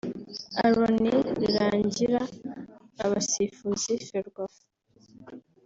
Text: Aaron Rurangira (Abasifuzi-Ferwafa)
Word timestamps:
Aaron 0.65 1.03
Rurangira 1.39 2.21
(Abasifuzi-Ferwafa) 3.03 4.63